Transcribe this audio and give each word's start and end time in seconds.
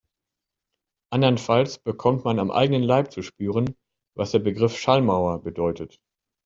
Andernfalls 1.11 1.77
bekommt 1.77 2.25
man 2.25 2.39
am 2.39 2.49
eigenen 2.49 2.81
Leib 2.81 3.11
zu 3.11 3.21
spüren, 3.21 3.75
was 4.17 4.31
der 4.31 4.39
Begriff 4.39 4.75
Schallmauer 4.75 5.43
bedeutet. 5.43 5.99